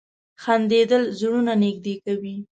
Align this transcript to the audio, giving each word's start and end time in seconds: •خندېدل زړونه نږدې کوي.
•خندېدل 0.43 1.03
زړونه 1.19 1.53
نږدې 1.63 1.95
کوي. 2.05 2.35